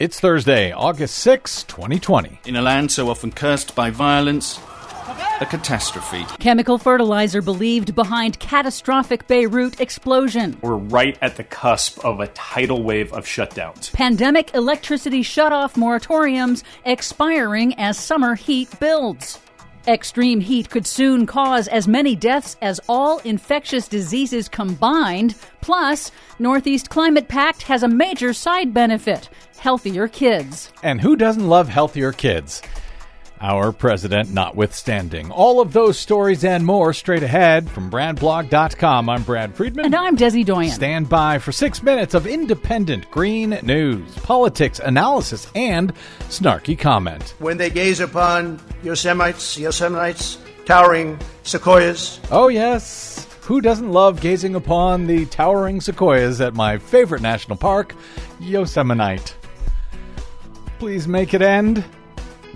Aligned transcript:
It's 0.00 0.20
Thursday, 0.20 0.70
August 0.70 1.18
6, 1.18 1.64
2020. 1.64 2.38
In 2.46 2.54
a 2.54 2.62
land 2.62 2.92
so 2.92 3.10
often 3.10 3.32
cursed 3.32 3.74
by 3.74 3.90
violence, 3.90 4.60
a 5.40 5.46
catastrophe. 5.46 6.24
Chemical 6.38 6.78
fertilizer 6.78 7.42
believed 7.42 7.96
behind 7.96 8.38
catastrophic 8.38 9.26
Beirut 9.26 9.80
explosion. 9.80 10.56
We're 10.62 10.76
right 10.76 11.18
at 11.20 11.34
the 11.34 11.42
cusp 11.42 12.04
of 12.04 12.20
a 12.20 12.28
tidal 12.28 12.84
wave 12.84 13.12
of 13.12 13.26
shutdowns. 13.26 13.92
Pandemic 13.92 14.54
electricity 14.54 15.24
shutoff 15.24 15.74
moratoriums 15.74 16.62
expiring 16.84 17.74
as 17.74 17.98
summer 17.98 18.36
heat 18.36 18.68
builds. 18.78 19.40
Extreme 19.88 20.40
heat 20.40 20.68
could 20.68 20.86
soon 20.86 21.24
cause 21.24 21.66
as 21.66 21.88
many 21.88 22.14
deaths 22.14 22.58
as 22.60 22.78
all 22.90 23.20
infectious 23.20 23.88
diseases 23.88 24.46
combined. 24.46 25.34
Plus, 25.62 26.12
Northeast 26.38 26.90
Climate 26.90 27.26
Pact 27.26 27.62
has 27.62 27.82
a 27.82 27.88
major 27.88 28.34
side 28.34 28.74
benefit 28.74 29.30
healthier 29.56 30.06
kids. 30.06 30.70
And 30.82 31.00
who 31.00 31.16
doesn't 31.16 31.48
love 31.48 31.70
healthier 31.70 32.12
kids? 32.12 32.60
Our 33.40 33.72
president 33.72 34.30
notwithstanding. 34.30 35.30
All 35.30 35.60
of 35.60 35.72
those 35.72 35.98
stories 35.98 36.44
and 36.44 36.66
more 36.66 36.92
straight 36.92 37.22
ahead 37.22 37.70
from 37.70 37.90
BradBlog.com. 37.90 39.08
I'm 39.08 39.22
Brad 39.22 39.54
Friedman. 39.54 39.86
And 39.86 39.94
I'm 39.94 40.16
Desi 40.16 40.44
Doyen. 40.44 40.72
Stand 40.72 41.08
by 41.08 41.38
for 41.38 41.52
six 41.52 41.82
minutes 41.82 42.14
of 42.14 42.26
independent 42.26 43.10
green 43.10 43.50
news, 43.62 44.12
politics, 44.18 44.80
analysis, 44.80 45.46
and 45.54 45.92
snarky 46.28 46.76
comment. 46.76 47.34
When 47.38 47.56
they 47.56 47.70
gaze 47.70 48.00
upon 48.00 48.58
Yosemites, 48.82 49.60
Yosemites, 49.60 50.38
towering 50.64 51.18
sequoias. 51.44 52.20
Oh, 52.30 52.48
yes. 52.48 53.26
Who 53.42 53.60
doesn't 53.60 53.92
love 53.92 54.20
gazing 54.20 54.56
upon 54.56 55.06
the 55.06 55.26
towering 55.26 55.80
sequoias 55.80 56.40
at 56.40 56.54
my 56.54 56.76
favorite 56.76 57.22
national 57.22 57.56
park, 57.56 57.94
Yosemite? 58.40 59.32
Please 60.78 61.08
make 61.08 61.34
it 61.34 61.42
end. 61.42 61.84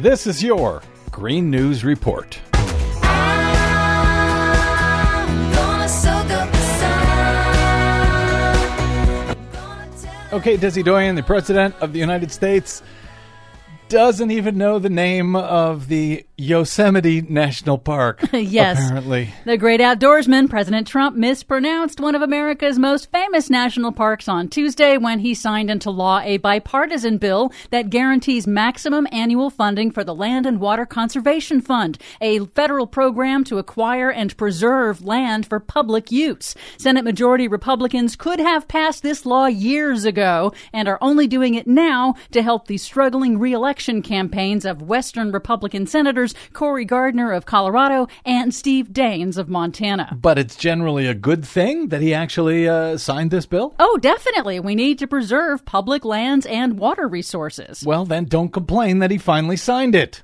This 0.00 0.28
is 0.28 0.44
your 0.44 0.80
Green 1.10 1.50
News 1.50 1.84
Report. 1.84 2.38
Okay, 10.32 10.56
Desi 10.56 10.84
Doyen, 10.84 11.16
the 11.16 11.24
President 11.26 11.74
of 11.80 11.92
the 11.92 11.98
United 11.98 12.30
States, 12.30 12.80
doesn't 13.88 14.30
even 14.30 14.56
know 14.56 14.78
the 14.78 14.88
name 14.88 15.34
of 15.34 15.88
the 15.88 16.24
Yosemite 16.40 17.20
National 17.22 17.78
Park. 17.78 18.20
yes. 18.32 18.78
Apparently. 18.78 19.34
The 19.44 19.58
great 19.58 19.80
outdoorsman, 19.80 20.48
President 20.48 20.86
Trump, 20.86 21.16
mispronounced 21.16 21.98
one 21.98 22.14
of 22.14 22.22
America's 22.22 22.78
most 22.78 23.10
famous 23.10 23.50
national 23.50 23.90
parks 23.90 24.28
on 24.28 24.46
Tuesday 24.46 24.96
when 24.96 25.18
he 25.18 25.34
signed 25.34 25.68
into 25.68 25.90
law 25.90 26.20
a 26.20 26.36
bipartisan 26.36 27.18
bill 27.18 27.52
that 27.70 27.90
guarantees 27.90 28.46
maximum 28.46 29.08
annual 29.10 29.50
funding 29.50 29.90
for 29.90 30.04
the 30.04 30.14
Land 30.14 30.46
and 30.46 30.60
Water 30.60 30.86
Conservation 30.86 31.60
Fund, 31.60 31.98
a 32.20 32.38
federal 32.46 32.86
program 32.86 33.42
to 33.42 33.58
acquire 33.58 34.08
and 34.08 34.36
preserve 34.36 35.04
land 35.04 35.44
for 35.44 35.58
public 35.58 36.12
use. 36.12 36.54
Senate 36.76 37.02
Majority 37.04 37.48
Republicans 37.48 38.14
could 38.14 38.38
have 38.38 38.68
passed 38.68 39.02
this 39.02 39.26
law 39.26 39.46
years 39.46 40.04
ago 40.04 40.52
and 40.72 40.86
are 40.86 40.98
only 41.00 41.26
doing 41.26 41.54
it 41.54 41.66
now 41.66 42.14
to 42.30 42.42
help 42.42 42.68
the 42.68 42.78
struggling 42.78 43.40
reelection 43.40 44.02
campaigns 44.02 44.64
of 44.64 44.82
Western 44.82 45.32
Republican 45.32 45.84
Senators 45.84 46.27
Cory 46.52 46.84
Gardner 46.84 47.32
of 47.32 47.46
Colorado 47.46 48.08
and 48.24 48.54
Steve 48.54 48.88
Daines 48.88 49.36
of 49.36 49.48
Montana. 49.48 50.16
But 50.20 50.38
it's 50.38 50.56
generally 50.56 51.06
a 51.06 51.14
good 51.14 51.44
thing 51.44 51.88
that 51.88 52.02
he 52.02 52.14
actually 52.14 52.68
uh, 52.68 52.96
signed 52.98 53.30
this 53.30 53.46
bill? 53.46 53.74
Oh, 53.78 53.98
definitely. 53.98 54.60
We 54.60 54.74
need 54.74 54.98
to 54.98 55.06
preserve 55.06 55.64
public 55.64 56.04
lands 56.04 56.46
and 56.46 56.78
water 56.78 57.08
resources. 57.08 57.84
Well, 57.84 58.04
then 58.04 58.24
don't 58.24 58.52
complain 58.52 58.98
that 59.00 59.10
he 59.10 59.18
finally 59.18 59.56
signed 59.56 59.94
it. 59.94 60.22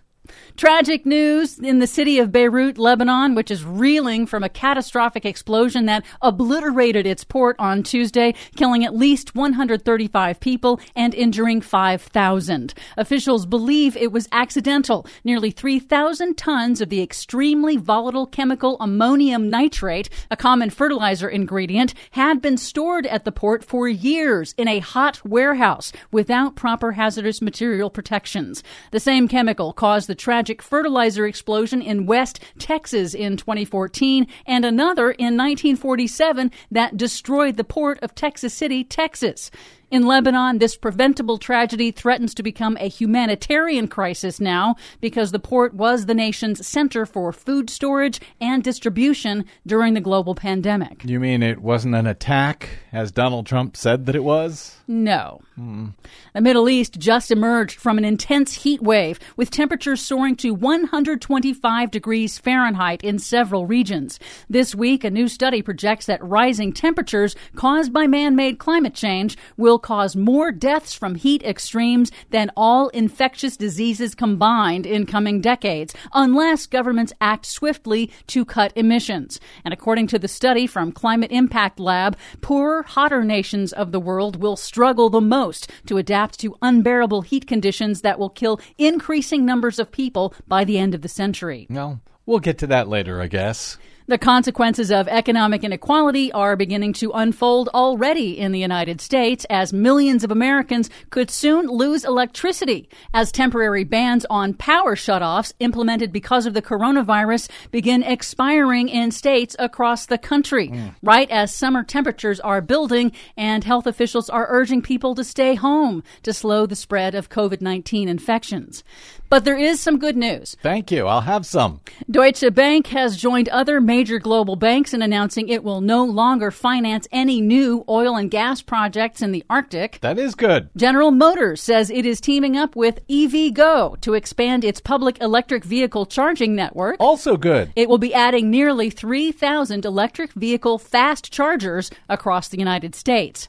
Tragic 0.57 1.05
news 1.05 1.59
in 1.59 1.81
the 1.81 1.87
city 1.87 2.21
of 2.21 2.31
Beirut, 2.31 2.79
Lebanon, 2.79 3.35
which 3.35 3.51
is 3.51 3.65
reeling 3.65 4.25
from 4.25 4.45
a 4.45 4.49
catastrophic 4.49 5.27
explosion 5.27 5.87
that 5.87 6.05
obliterated 6.23 7.09
its 7.09 7.25
port 7.25 7.57
on 7.59 7.83
Tuesday, 7.83 8.35
killing 8.55 8.85
at 8.85 8.95
least 8.95 9.35
135 9.35 10.39
people 10.39 10.79
and 10.95 11.13
injuring 11.13 11.61
5,000. 11.61 12.73
Officials 12.97 13.47
believe 13.47 13.97
it 13.97 14.13
was 14.13 14.29
accidental. 14.31 15.09
Nearly 15.25 15.51
3,000 15.51 16.39
tons 16.39 16.81
of 16.81 16.89
the 16.89 17.03
extremely 17.03 17.77
volatile 17.77 18.27
chemical 18.27 18.77
ammonium 18.79 19.51
nitrate, 19.51 20.09
a 20.31 20.37
common 20.37 20.71
fertilizer 20.71 21.29
ingredient, 21.29 21.95
had 22.13 22.41
been 22.41 22.59
stored 22.59 23.07
at 23.07 23.25
the 23.25 23.33
port 23.33 23.65
for 23.65 23.89
years 23.89 24.55
in 24.57 24.69
a 24.69 24.79
hot 24.79 25.21
warehouse 25.25 25.91
without 26.13 26.55
proper 26.55 26.93
hazardous 26.93 27.43
material 27.43 27.91
protections. 27.91 28.63
The 28.93 29.01
same 29.01 29.27
chemical 29.27 29.73
caused 29.73 30.09
the 30.09 30.15
tragic 30.15 30.44
tragic 30.45 30.61
fertilizer 30.61 31.25
explosion 31.27 31.81
in 31.81 32.05
West 32.05 32.39
Texas 32.59 33.15
in 33.15 33.39
2014 33.39 34.27
and 34.45 34.63
another 34.67 35.13
in 35.13 35.39
1947 35.39 36.51
that 36.71 36.99
destroyed 36.99 37.57
the 37.57 37.65
port 37.65 37.99
of 38.03 38.15
Texas 38.15 38.53
City, 38.53 38.85
Texas. 38.85 39.51
In 39.91 40.07
Lebanon, 40.07 40.59
this 40.59 40.77
preventable 40.77 41.39
tragedy 41.39 41.91
threatens 41.91 42.35
to 42.35 42.43
become 42.43 42.77
a 42.81 42.89
humanitarian 42.89 43.89
crisis 43.89 44.41
now 44.41 44.77
because 45.01 45.31
the 45.31 45.39
port 45.39 45.75
was 45.75 46.07
the 46.07 46.15
nation's 46.15 46.67
center 46.67 47.07
for 47.07 47.33
food 47.33 47.71
storage 47.71 48.21
and 48.41 48.63
distribution 48.63 49.45
during 49.67 49.95
the 49.95 50.01
global 50.01 50.35
pandemic. 50.35 51.05
You 51.05 51.21
mean 51.21 51.43
it 51.43 51.61
wasn't 51.61 51.95
an 51.95 52.07
attack, 52.07 52.69
as 52.93 53.13
Donald 53.13 53.47
Trump 53.47 53.77
said 53.77 54.07
that 54.07 54.17
it 54.17 54.25
was? 54.25 54.77
No. 54.87 55.41
Hmm. 55.55 55.89
The 56.35 56.41
Middle 56.41 56.69
East 56.69 56.99
just 56.99 57.31
emerged 57.31 57.79
from 57.79 57.97
an 57.97 58.05
intense 58.05 58.55
heat 58.55 58.83
wave 58.83 59.19
with 59.37 59.51
temperatures 59.51 60.01
soaring 60.01 60.37
to 60.37 60.51
125 60.53 61.91
degrees 61.91 62.39
Fahrenheit 62.39 63.03
in 63.03 63.19
several 63.19 63.67
regions. 63.67 64.19
This 64.51 64.75
week, 64.75 65.05
a 65.05 65.11
new 65.11 65.29
study 65.29 65.63
projects 65.63 66.07
that 66.07 66.23
rising 66.23 66.73
temperatures 66.73 67.37
caused 67.55 67.93
by 67.93 68.07
man 68.07 68.37
made 68.37 68.59
climate 68.59 68.95
change 68.95 69.39
will 69.57 69.74
cause 69.79 70.17
more 70.17 70.53
deaths 70.53 70.95
from 70.95 71.15
heat 71.15 71.43
extremes 71.43 72.11
than 72.31 72.51
all 72.57 72.89
infectious 72.89 73.57
diseases 73.57 74.15
combined 74.15 74.87
in 74.87 75.07
coming 75.07 75.41
decades, 75.41 75.95
unless 76.13 76.67
governments 76.67 77.13
act 77.21 77.47
swiftly 77.47 78.11
to 78.27 78.45
cut 78.45 78.73
emissions. 78.77 79.41
And 79.65 79.73
according 79.75 80.07
to 80.09 80.19
the 80.19 80.29
study 80.29 80.67
from 80.67 80.93
Climate 80.93 81.31
Impact 81.31 81.81
Lab, 81.81 82.17
poorer, 82.41 82.83
hotter 82.83 83.25
nations 83.25 83.73
of 83.73 83.93
the 83.93 84.01
world 84.01 84.37
will 84.37 84.57
struggle 84.57 85.11
the 85.11 85.21
most 85.21 85.71
to 85.87 85.99
adapt 85.99 86.39
to 86.41 86.57
unbearable 86.63 87.23
heat 87.23 87.47
conditions 87.47 88.01
that 88.03 88.19
will 88.19 88.31
kill 88.31 88.61
increasing 88.79 89.45
numbers 89.45 89.79
of 89.79 89.93
people 89.93 90.35
by 90.47 90.65
the 90.65 90.79
end 90.79 90.95
of 90.95 91.03
the 91.03 91.09
century. 91.09 91.67
Well, 91.71 92.01
we'll 92.27 92.41
get 92.41 92.59
to 92.59 92.67
that 92.69 92.89
later, 92.89 93.21
I 93.21 93.27
guess. 93.27 93.79
The 94.07 94.19
consequences 94.19 94.91
of 94.91 95.09
economic 95.09 95.65
inequality 95.65 96.31
are 96.33 96.57
beginning 96.57 96.93
to 96.95 97.11
unfold 97.13 97.71
already 97.73 98.39
in 98.39 98.53
the 98.53 98.61
United 98.61 99.01
States 99.01 99.47
as 99.49 99.73
millions 99.73 100.23
of 100.23 100.31
Americans 100.31 100.91
could 101.09 101.31
soon 101.31 101.69
lose 101.69 102.05
electricity 102.05 102.87
as 103.15 103.33
temporary 103.33 103.83
bans 103.83 104.27
on 104.29 104.53
power 104.53 104.95
shutoffs 104.95 105.55
implemented 105.59 106.13
because 106.13 106.45
of 106.45 106.53
the 106.53 106.61
coronavirus 106.61 107.49
begin 107.71 108.03
expiring 108.03 108.91
in 108.91 109.11
states 109.11 109.57
across 109.59 110.05
the 110.05 110.19
country. 110.19 110.69
Mm. 110.69 110.95
Right 111.03 111.31
as 111.31 111.55
summer 111.55 111.83
temperatures 111.83 112.41
are 112.41 112.61
building 112.61 113.11
and 113.39 113.65
health 113.65 113.87
officials 113.87 114.29
are 114.29 114.47
urging 114.51 114.83
people 114.83 115.15
to 115.15 115.25
stay 115.25 115.55
home 115.55 116.05
to 116.25 116.35
slow 116.35 116.67
the 116.67 116.77
spread 116.77 117.15
of 117.15 117.31
COVID-19 117.31 118.09
infections. 118.09 118.85
But 119.35 119.45
there 119.45 119.59
is 119.59 119.81
some 119.81 119.99
good 119.99 120.17
news. 120.17 120.57
Thank 120.63 120.93
you. 120.93 121.09
I'll 121.09 121.23
have 121.23 121.45
some. 121.45 121.81
Deutsche 122.09 122.55
Bank 122.55 122.87
has 122.87 123.17
joined 123.17 123.49
other 123.49 123.81
major 123.81 124.21
global 124.21 124.55
banks 124.55 124.95
in 124.95 125.03
announcing 125.03 125.49
it 125.49 125.65
will 125.65 125.81
no 125.81 126.05
longer 126.05 126.53
finance 126.53 127.09
any 127.11 127.41
new 127.41 127.85
oil 127.89 128.15
and 128.15 128.31
gas 128.31 128.63
projects 128.63 129.23
in 129.23 129.33
the 129.33 129.43
Arctic. 129.51 129.99
That 130.03 130.21
is 130.21 130.37
good. 130.37 130.71
General 130.77 131.11
Motors 131.11 131.61
says 131.61 131.91
it 131.91 132.07
is 132.07 132.21
teaming 132.21 132.57
up 132.57 132.77
with 132.77 133.05
EVgo 133.09 134.01
to 134.03 134.15
expand 134.15 134.63
its 134.63 134.81
public 134.81 135.21
electric 135.21 135.65
vehicle 135.65 136.07
charging 136.07 136.55
network. 136.55 136.95
Also 137.01 137.37
good. 137.37 137.73
It 137.75 137.89
will 137.89 137.99
be 137.99 138.15
adding 138.15 138.53
nearly 138.53 138.89
3,000 138.89 139.85
electric 139.85 140.33
vehicle 140.35 140.79
fast 140.79 141.33
chargers 141.33 141.91
across 142.09 142.47
the 142.47 142.59
United 142.61 142.95
States. 142.95 143.49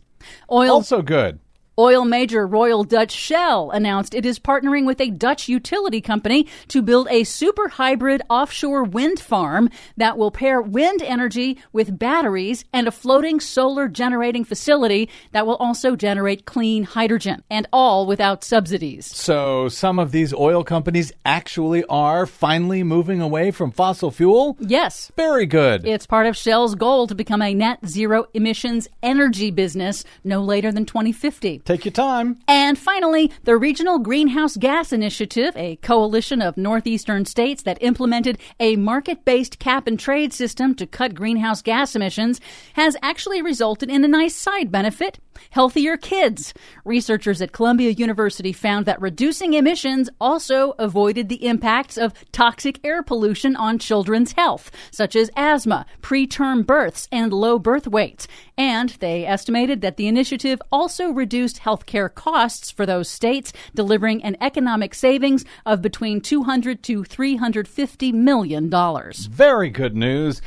Oil 0.50 0.72
also 0.72 1.04
good. 1.04 1.40
Oil 1.78 2.06
major 2.06 2.48
Royal 2.48 2.86
Dutch 2.86 3.12
Shell 3.12 3.72
announced 3.72 4.16
it 4.16 4.26
is 4.26 4.40
partnering 4.40 4.86
with 4.86 5.02
a 5.02 5.10
Dutch 5.10 5.50
utility 5.50 6.00
company 6.00 6.48
to 6.70 6.82
build 6.82 7.10
a 7.12 7.26
super 7.26 7.68
hybrid 7.68 8.22
offshore 8.30 8.86
wind 8.86 9.20
farm 9.20 9.70
that 9.98 10.18
will 10.18 10.32
pair 10.32 10.62
wind 10.62 11.02
energy 11.02 11.58
with 11.74 12.00
batteries 12.00 12.64
and 12.72 12.88
a 12.88 12.92
floating 12.92 13.42
solar 13.42 13.90
generating 13.90 14.46
facility 14.46 15.10
that 15.34 15.46
will 15.46 15.58
also 15.58 15.98
generate 15.98 16.46
clean 16.46 16.86
hydrogen, 16.86 17.44
and 17.50 17.68
all 17.74 18.06
without 18.06 18.46
subsidies. 18.46 19.08
So, 19.08 19.68
some 19.68 20.00
of 20.00 20.14
these 20.14 20.34
oil 20.34 20.64
companies 20.64 21.12
actually 21.26 21.84
are 21.90 22.26
finally 22.26 22.84
moving 22.84 23.20
away 23.20 23.52
from 23.52 23.72
fossil 23.72 24.12
fuel? 24.12 24.56
Yes. 24.62 25.12
Very 25.18 25.46
good. 25.46 25.86
It's 25.86 26.08
part 26.08 26.26
of 26.26 26.38
Shell's 26.38 26.76
goal 26.76 27.08
to 27.08 27.16
become 27.16 27.42
a 27.42 27.54
net 27.54 27.86
zero 27.86 28.28
emissions 28.34 28.88
energy 29.04 29.52
business 29.52 30.06
no 30.24 30.42
later 30.42 30.72
than 30.72 30.86
2050. 30.86 31.64
Take 31.66 31.84
your 31.84 31.92
time. 31.92 32.38
And 32.48 32.78
finally, 32.78 33.32
the 33.44 33.58
Regional 33.58 33.98
Greenhouse 33.98 34.56
Gas 34.56 34.94
Initiative, 34.94 35.52
a 35.58 35.78
coalition 35.78 36.40
of 36.40 36.58
northeastern 36.58 37.26
states 37.26 37.64
that 37.64 37.82
implemented 37.82 38.38
a 38.60 38.76
market 38.76 39.26
based 39.26 39.58
cap 39.58 39.88
and 39.88 40.00
trade 40.00 40.32
system 40.32 40.76
to 40.76 40.86
cut 40.86 41.16
greenhouse 41.16 41.64
gas 41.64 41.96
emissions, 41.96 42.40
has 42.74 42.96
actually 43.02 43.42
resulted 43.42 43.90
in 43.90 44.06
a 44.06 44.08
nice 44.08 44.36
side 44.36 44.72
benefit 44.72 45.18
healthier 45.50 45.98
kids. 45.98 46.54
Researchers 46.84 47.42
at 47.42 47.52
Columbia 47.52 47.92
University 47.92 48.54
found 48.54 48.86
that 48.86 49.02
reducing 49.02 49.54
emissions 49.54 50.10
also 50.20 50.72
avoided 50.80 51.30
the 51.30 51.46
impacts 51.46 51.98
of 51.98 52.14
toxic 52.32 52.80
air 52.84 53.04
pollution 53.04 53.56
on 53.56 53.80
children's 53.80 54.34
health, 54.34 54.72
such 54.92 55.16
as 55.16 55.32
asthma, 55.36 55.86
preterm 56.02 56.66
births, 56.66 57.08
and 57.12 57.34
low 57.34 57.60
birth 57.60 57.88
weights. 57.88 58.28
And 58.58 58.90
they 59.00 59.26
estimated 59.26 59.82
that 59.82 59.98
the 59.98 60.08
initiative 60.08 60.62
also 60.72 61.10
reduced 61.10 61.62
healthcare 61.62 62.14
costs 62.14 62.72
for 62.72 62.86
those 62.86 63.10
states, 63.10 63.54
delivering 63.74 64.24
an 64.24 64.38
economic 64.42 64.94
savings 64.94 65.46
of 65.66 65.82
between 65.82 66.22
200 66.22 66.84
to 66.84 67.04
350 67.04 68.12
million 68.12 68.70
dollars. 68.70 69.26
Very 69.28 69.70
good 69.70 69.96
news. 69.96 70.42